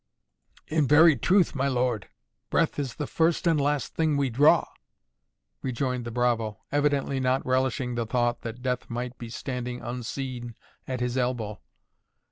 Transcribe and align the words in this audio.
"In 0.67 0.87
very 0.87 1.15
truth, 1.15 1.53
my 1.53 1.67
lord, 1.67 2.09
breath 2.49 2.79
is 2.79 2.95
the 2.95 3.05
first 3.05 3.45
and 3.45 3.61
last 3.61 3.93
thing 3.93 4.17
we 4.17 4.31
draw" 4.31 4.67
rejoined 5.61 6.05
the 6.05 6.11
bravo, 6.11 6.57
evidently 6.71 7.19
not 7.19 7.45
relishing 7.45 7.93
the 7.93 8.07
thought 8.07 8.41
that 8.41 8.63
death 8.63 8.89
might 8.89 9.19
be 9.19 9.29
standing 9.29 9.79
unseen 9.83 10.55
at 10.87 11.01
his 11.01 11.19
elbow. 11.19 11.61